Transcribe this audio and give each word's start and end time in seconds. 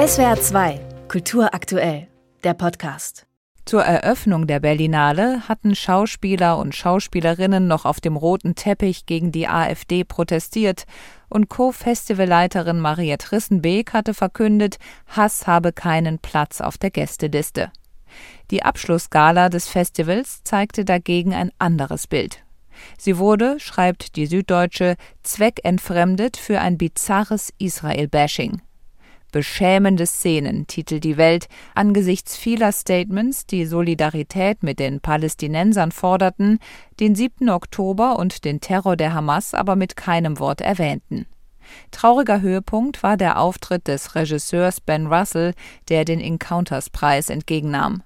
SWR 0.00 0.40
2, 0.40 0.80
Kultur 1.08 1.52
aktuell, 1.52 2.08
der 2.42 2.54
Podcast. 2.54 3.26
Zur 3.66 3.82
Eröffnung 3.82 4.46
der 4.46 4.58
Berlinale 4.58 5.46
hatten 5.46 5.74
Schauspieler 5.74 6.56
und 6.56 6.74
Schauspielerinnen 6.74 7.68
noch 7.68 7.84
auf 7.84 8.00
dem 8.00 8.16
roten 8.16 8.54
Teppich 8.54 9.04
gegen 9.04 9.30
die 9.30 9.46
AfD 9.46 10.04
protestiert 10.04 10.84
und 11.28 11.50
Co-Festivalleiterin 11.50 12.80
Mariette 12.80 13.30
Rissenbeek 13.30 13.92
hatte 13.92 14.14
verkündet, 14.14 14.78
Hass 15.06 15.46
habe 15.46 15.70
keinen 15.70 16.18
Platz 16.18 16.62
auf 16.62 16.78
der 16.78 16.90
Gästeliste. 16.90 17.70
Die 18.50 18.62
Abschlussgala 18.62 19.50
des 19.50 19.68
Festivals 19.68 20.42
zeigte 20.44 20.86
dagegen 20.86 21.34
ein 21.34 21.50
anderes 21.58 22.06
Bild. 22.06 22.42
Sie 22.96 23.18
wurde, 23.18 23.60
schreibt 23.60 24.16
die 24.16 24.24
Süddeutsche, 24.24 24.96
zweckentfremdet 25.24 26.38
für 26.38 26.58
ein 26.58 26.78
bizarres 26.78 27.52
Israel-Bashing. 27.58 28.62
Beschämende 29.30 30.06
Szenen, 30.06 30.66
titelt 30.66 31.04
die 31.04 31.16
Welt, 31.16 31.48
angesichts 31.74 32.36
vieler 32.36 32.72
Statements, 32.72 33.46
die 33.46 33.66
Solidarität 33.66 34.62
mit 34.62 34.78
den 34.78 35.00
Palästinensern 35.00 35.92
forderten, 35.92 36.58
den 36.98 37.14
7. 37.14 37.48
Oktober 37.48 38.18
und 38.18 38.44
den 38.44 38.60
Terror 38.60 38.96
der 38.96 39.14
Hamas 39.14 39.54
aber 39.54 39.76
mit 39.76 39.96
keinem 39.96 40.38
Wort 40.38 40.60
erwähnten. 40.60 41.26
Trauriger 41.90 42.40
Höhepunkt 42.40 43.02
war 43.02 43.16
der 43.16 43.38
Auftritt 43.38 43.86
des 43.88 44.14
Regisseurs 44.14 44.80
Ben 44.80 45.06
Russell, 45.06 45.54
der 45.88 46.04
den 46.04 46.20
Encounters-Preis 46.20 47.30
entgegennahm. 47.30 48.02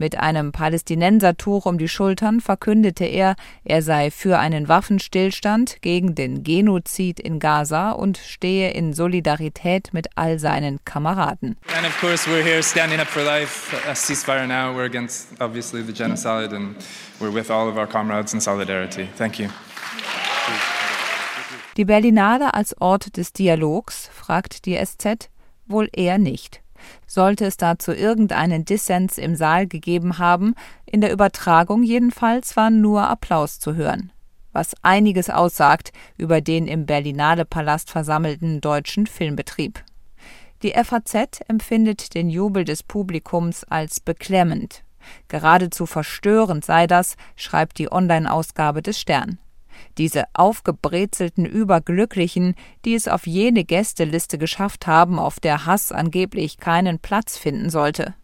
Mit 0.00 0.18
einem 0.18 0.50
Palästinensertuch 0.50 1.66
um 1.66 1.76
die 1.76 1.86
Schultern 1.86 2.40
verkündete 2.40 3.04
er, 3.04 3.36
er 3.64 3.82
sei 3.82 4.10
für 4.10 4.38
einen 4.38 4.66
Waffenstillstand 4.66 5.82
gegen 5.82 6.14
den 6.14 6.42
Genozid 6.42 7.20
in 7.20 7.38
Gaza 7.38 7.90
und 7.90 8.16
stehe 8.16 8.70
in 8.70 8.94
Solidarität 8.94 9.92
mit 9.92 10.08
all 10.14 10.38
seinen 10.38 10.82
Kameraden. 10.86 11.58
And 11.76 11.86
of 11.86 12.00
course 12.00 12.26
we're 12.30 12.42
here 12.42 12.62
standing 12.62 12.98
up 12.98 13.08
for 13.08 13.22
life, 13.22 13.76
a 13.86 13.94
ceasefire 13.94 14.46
now. 14.46 14.74
We're 14.74 14.86
against 14.86 15.38
obviously 15.38 15.82
the 15.84 15.92
genocide 15.92 16.56
and 16.56 16.76
we're 17.20 17.30
with 17.30 17.50
all 17.50 17.68
of 17.68 17.76
our 17.76 17.86
comrades 17.86 18.32
in 18.32 18.40
solidarity. 18.40 19.06
Thank 19.18 19.38
you. 19.38 19.50
Die 21.76 21.84
Berlinale 21.84 22.54
als 22.54 22.74
Ort 22.80 23.18
des 23.18 23.34
Dialogs, 23.34 24.08
fragt 24.14 24.64
die 24.64 24.82
SZ, 24.82 25.28
wohl 25.66 25.90
eher 25.92 26.16
nicht. 26.16 26.62
Sollte 27.06 27.44
es 27.46 27.56
dazu 27.56 27.92
irgendeinen 27.92 28.64
Dissens 28.64 29.18
im 29.18 29.34
Saal 29.34 29.66
gegeben 29.66 30.18
haben, 30.18 30.54
in 30.86 31.00
der 31.00 31.12
Übertragung 31.12 31.82
jedenfalls 31.82 32.56
war 32.56 32.70
nur 32.70 33.08
Applaus 33.08 33.58
zu 33.58 33.74
hören. 33.74 34.12
Was 34.52 34.74
einiges 34.82 35.30
aussagt 35.30 35.92
über 36.16 36.40
den 36.40 36.66
im 36.66 36.86
Berlinale 36.86 37.44
Palast 37.44 37.90
versammelten 37.90 38.60
deutschen 38.60 39.06
Filmbetrieb. 39.06 39.82
Die 40.62 40.72
FAZ 40.72 41.40
empfindet 41.48 42.14
den 42.14 42.28
Jubel 42.28 42.64
des 42.64 42.82
Publikums 42.82 43.64
als 43.64 44.00
beklemmend. 44.00 44.82
Geradezu 45.28 45.86
verstörend 45.86 46.64
sei 46.64 46.86
das, 46.86 47.16
schreibt 47.36 47.78
die 47.78 47.90
Online-Ausgabe 47.90 48.82
des 48.82 49.00
Stern 49.00 49.38
diese 49.98 50.24
aufgebrezelten 50.32 51.44
Überglücklichen, 51.44 52.54
die 52.84 52.94
es 52.94 53.08
auf 53.08 53.26
jene 53.26 53.64
Gästeliste 53.64 54.38
geschafft 54.38 54.86
haben, 54.86 55.18
auf 55.18 55.40
der 55.40 55.66
Hass 55.66 55.92
angeblich 55.92 56.58
keinen 56.58 56.98
Platz 56.98 57.36
finden 57.36 57.70
sollte. 57.70 58.14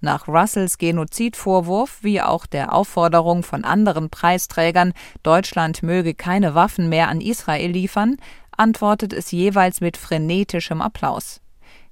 Nach 0.00 0.28
Russells 0.28 0.78
Genozidvorwurf 0.78 1.98
wie 2.02 2.20
auch 2.20 2.46
der 2.46 2.72
Aufforderung 2.72 3.42
von 3.42 3.64
anderen 3.64 4.10
Preisträgern, 4.10 4.92
Deutschland 5.22 5.82
möge 5.82 6.14
keine 6.14 6.54
Waffen 6.54 6.88
mehr 6.88 7.08
an 7.08 7.20
Israel 7.20 7.70
liefern, 7.70 8.16
antwortet 8.56 9.12
es 9.12 9.30
jeweils 9.32 9.80
mit 9.80 9.96
frenetischem 9.96 10.80
Applaus. 10.80 11.40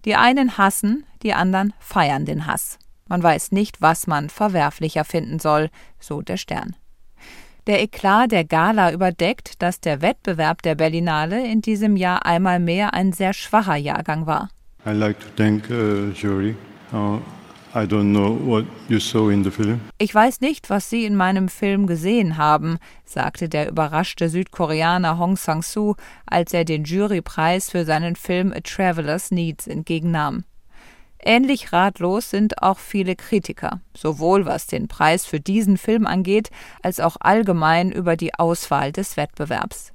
Die 0.05 0.17
einen 0.17 0.59
hassen, 0.59 1.05
die 1.23 1.35
anderen 1.35 1.73
feiern 1.79 2.25
den 2.27 2.47
Hass. 2.47 2.79
Man 3.09 3.23
weiß 3.23 3.53
nicht, 3.53 3.83
was 3.83 4.07
man 4.07 4.31
verwerflicher 4.31 5.05
finden 5.05 5.39
soll, 5.39 5.71
so 5.99 6.23
der 6.23 6.37
Stern. 6.37 6.77
Der 7.67 7.81
Eklat 7.81 8.31
der 8.31 8.45
Gala 8.45 8.93
überdeckt, 8.93 9.63
dass 9.63 9.81
der 9.81 10.03
Wettbewerb 10.03 10.61
der 10.61 10.75
Berlinale 10.75 11.47
in 11.47 11.63
diesem 11.63 11.97
Jahr 11.97 12.27
einmal 12.27 12.61
mehr 12.61 12.93
ein 12.93 13.13
sehr 13.15 13.33
schwacher 13.33 13.77
Jahrgang 13.77 14.27
war. 14.27 14.51
I 14.87 14.91
like 14.91 15.19
to 15.19 15.27
thank 15.35 15.71
uh, 15.71 16.13
jury. 16.13 16.57
Uh, 16.93 17.21
I 17.75 17.87
don't 17.87 18.13
know 18.13 18.39
what 18.45 18.67
you 18.89 19.01
saw 19.01 19.31
in 19.31 19.43
the 19.43 19.51
film. 19.51 19.81
Ich 19.97 20.15
weiß 20.15 20.43
nicht, 20.43 20.69
was 20.69 20.91
Sie 20.91 21.07
in 21.07 21.17
meinem 21.17 21.49
Film 21.49 21.87
gesehen 21.87 22.37
haben, 22.37 22.77
sagte 23.07 23.49
der 23.49 23.71
überraschte 23.71 24.29
Südkoreaner 24.29 25.19
Hong 25.19 25.37
Sang-soo, 25.37 25.95
als 26.27 26.53
er 26.53 26.67
den 26.67 26.85
Jurypreis 26.85 27.71
für 27.71 27.87
seinen 27.87 28.15
Film 28.15 28.53
A 28.53 28.61
Traveler's 28.61 29.31
Needs 29.31 29.67
entgegennahm. 29.67 30.45
Ähnlich 31.27 31.73
ratlos 31.73 32.29
sind 32.29 32.63
auch 32.63 32.79
viele 32.79 33.17
Kritiker, 33.17 33.81
sowohl 33.97 34.45
was 34.45 34.67
den 34.67 34.89
Preis 34.89 35.25
für 35.25 35.41
diesen 35.41 35.79
Film 35.79 36.07
angeht, 36.07 36.51
als 36.83 37.01
auch 37.01 37.17
allgemein 37.19 37.91
über 37.91 38.15
die 38.17 38.35
Auswahl 38.35 38.93
des 38.93 39.17
Wettbewerbs. 39.17 39.95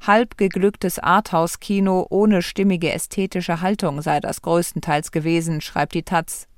Halb 0.00 0.38
geglücktes 0.38 0.98
Arthouse-Kino 0.98 2.06
ohne 2.08 2.40
stimmige 2.40 2.90
ästhetische 2.90 3.60
Haltung 3.60 4.00
sei 4.00 4.18
das 4.20 4.40
größtenteils 4.40 5.12
gewesen, 5.12 5.60
schreibt 5.60 5.92
die 5.92 6.04
Taz. 6.04 6.48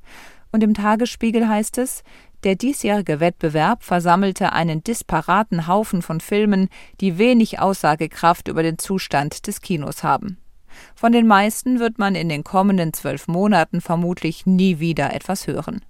Und 0.52 0.62
im 0.62 0.75
Tagesspiegel 0.75 1.48
heißt 1.48 1.78
es, 1.78 2.04
der 2.44 2.54
diesjährige 2.54 3.19
Wettbewerb 3.19 3.82
versammelte 3.82 4.52
einen 4.52 4.84
disparaten 4.84 5.66
Haufen 5.66 6.02
von 6.02 6.20
Filmen, 6.20 6.69
die 7.00 7.19
wenig 7.19 7.58
Aussagekraft 7.58 8.46
über 8.46 8.62
den 8.62 8.78
Zustand 8.78 9.48
des 9.48 9.60
Kinos 9.60 10.04
haben. 10.04 10.38
Von 10.94 11.12
den 11.12 11.26
meisten 11.26 11.78
wird 11.78 11.98
man 11.98 12.14
in 12.14 12.28
den 12.28 12.44
kommenden 12.44 12.92
zwölf 12.92 13.28
Monaten 13.28 13.80
vermutlich 13.80 14.46
nie 14.46 14.78
wieder 14.78 15.12
etwas 15.12 15.46
hören. 15.46 15.84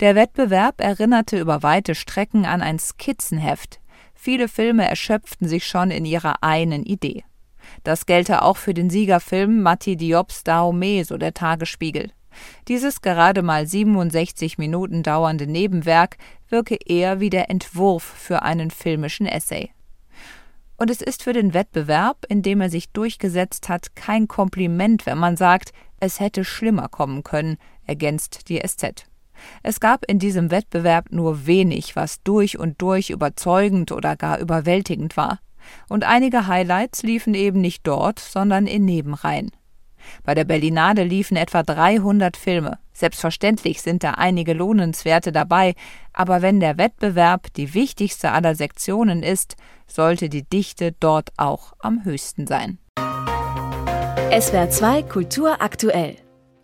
Der 0.00 0.14
Wettbewerb 0.14 0.80
erinnerte 0.80 1.38
über 1.38 1.62
weite 1.62 1.94
Strecken 1.94 2.44
an 2.44 2.62
ein 2.62 2.78
Skizzenheft. 2.78 3.80
Viele 4.14 4.48
Filme 4.48 4.88
erschöpften 4.88 5.48
sich 5.48 5.66
schon 5.66 5.90
in 5.90 6.04
ihrer 6.04 6.42
einen 6.42 6.84
Idee. 6.84 7.24
Das 7.82 8.06
gelte 8.06 8.42
auch 8.42 8.56
für 8.56 8.74
den 8.74 8.90
Siegerfilm 8.90 9.62
Matti 9.62 9.96
Diops 9.96 10.44
Dahomey, 10.44 11.04
so 11.04 11.16
der 11.16 11.34
Tagesspiegel. 11.34 12.10
Dieses 12.68 13.00
gerade 13.00 13.42
mal 13.42 13.66
67 13.66 14.58
Minuten 14.58 15.02
dauernde 15.02 15.46
Nebenwerk 15.46 16.16
wirke 16.48 16.76
eher 16.84 17.20
wie 17.20 17.30
der 17.30 17.50
Entwurf 17.50 18.02
für 18.02 18.42
einen 18.42 18.70
filmischen 18.70 19.26
Essay. 19.26 19.70
Und 20.76 20.90
es 20.90 21.00
ist 21.00 21.22
für 21.22 21.32
den 21.32 21.54
Wettbewerb, 21.54 22.26
in 22.28 22.42
dem 22.42 22.60
er 22.60 22.70
sich 22.70 22.90
durchgesetzt 22.90 23.68
hat, 23.68 23.94
kein 23.94 24.28
Kompliment, 24.28 25.06
wenn 25.06 25.18
man 25.18 25.36
sagt, 25.36 25.72
es 26.00 26.20
hätte 26.20 26.44
schlimmer 26.44 26.88
kommen 26.88 27.22
können, 27.22 27.58
ergänzt 27.86 28.48
die 28.48 28.58
SZ. 28.58 29.06
Es 29.62 29.80
gab 29.80 30.04
in 30.06 30.18
diesem 30.18 30.50
Wettbewerb 30.50 31.10
nur 31.10 31.46
wenig, 31.46 31.96
was 31.96 32.22
durch 32.22 32.58
und 32.58 32.80
durch 32.82 33.10
überzeugend 33.10 33.92
oder 33.92 34.16
gar 34.16 34.38
überwältigend 34.38 35.16
war. 35.16 35.40
Und 35.88 36.04
einige 36.04 36.46
Highlights 36.46 37.02
liefen 37.02 37.34
eben 37.34 37.60
nicht 37.60 37.86
dort, 37.86 38.18
sondern 38.18 38.66
in 38.66 38.84
Nebenreihen. 38.84 39.50
Bei 40.22 40.34
der 40.34 40.44
Berlinade 40.44 41.02
liefen 41.02 41.36
etwa 41.36 41.62
300 41.62 42.36
Filme. 42.36 42.78
Selbstverständlich 42.92 43.82
sind 43.82 44.04
da 44.04 44.12
einige 44.12 44.52
lohnenswerte 44.52 45.32
dabei, 45.32 45.74
aber 46.12 46.42
wenn 46.42 46.60
der 46.60 46.78
Wettbewerb 46.78 47.52
die 47.54 47.74
wichtigste 47.74 48.30
aller 48.32 48.54
Sektionen 48.54 49.22
ist, 49.22 49.56
sollte 49.86 50.28
die 50.28 50.44
Dichte 50.44 50.92
dort 50.98 51.30
auch 51.36 51.72
am 51.80 52.04
höchsten 52.04 52.46
sein. 52.46 52.78
SWR 54.30 54.70
2 54.70 55.02
Kultur 55.02 55.60
aktuell. 55.60 56.16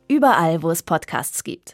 Überall, 0.08 0.62
wo 0.62 0.70
es 0.70 0.82
Podcasts 0.82 1.44
gibt. 1.44 1.68